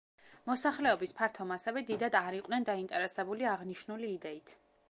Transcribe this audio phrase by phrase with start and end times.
[0.45, 4.57] მოსახლეობის ფართო მასები დიდად არ იყვნენ დაინტერესებული აღნიშნული იდეით.